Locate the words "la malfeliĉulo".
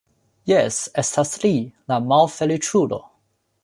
1.93-3.05